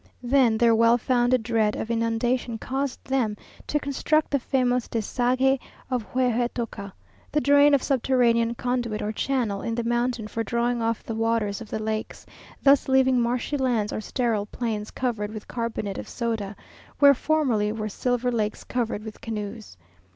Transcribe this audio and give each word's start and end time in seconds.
Then 0.23 0.57
their 0.57 0.73
well 0.73 0.97
founded 0.97 1.43
dread 1.43 1.75
of 1.75 1.91
inundation 1.91 2.57
caused 2.57 3.03
them 3.05 3.37
to 3.67 3.79
construct 3.79 4.31
the 4.31 4.39
famous 4.39 4.87
Desague 4.87 5.59
of 5.91 6.11
Huehuetoca, 6.11 6.91
the 7.31 7.39
drain 7.39 7.75
or 7.75 7.77
subterranean 7.77 8.55
conduit 8.55 9.03
or 9.03 9.11
channel 9.11 9.61
in 9.61 9.75
the 9.75 9.83
mountain 9.83 10.27
for 10.27 10.43
drawing 10.43 10.81
off 10.81 11.03
the 11.03 11.13
waters 11.13 11.61
of 11.61 11.69
the 11.69 11.77
lakes; 11.77 12.25
thus 12.63 12.87
leaving 12.87 13.21
marshy 13.21 13.57
lands 13.57 13.93
or 13.93 14.01
sterile 14.01 14.47
plains 14.47 14.89
covered 14.89 15.31
with 15.31 15.47
carbonate 15.47 15.99
of 15.99 16.09
soda, 16.09 16.55
where 16.97 17.13
formerly 17.13 17.71
were 17.71 17.87
silver 17.87 18.31
lakes 18.31 18.63
covered 18.63 19.03
with 19.03 19.21
canoes. 19.21 19.77